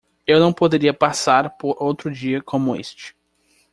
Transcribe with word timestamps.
Eu 0.25 0.39
não 0.39 0.51
poderia 0.51 0.95
passar 0.95 1.59
por 1.59 1.75
outro 1.79 2.09
dia 2.11 2.41
como 2.41 2.75
este. 2.75 3.15